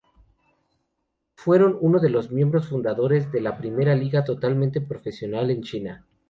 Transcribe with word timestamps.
Fueron 1.35 1.77
uno 1.79 1.99
de 1.99 2.09
los 2.09 2.31
miembros 2.31 2.69
fundadores 2.69 3.31
de 3.31 3.39
la 3.39 3.55
primera 3.59 3.93
liga 3.93 4.23
totalmente 4.23 4.81
profesional 4.81 5.51
en 5.51 5.61
China. 5.61 6.07